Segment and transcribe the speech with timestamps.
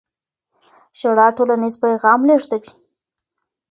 [0.99, 2.69] ژړا ټولنیز پیغام لېږدوي.